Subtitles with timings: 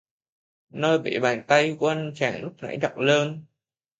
[0.69, 3.45] Nơi bị bàn tay của anh chàng lúc nãy đặt lên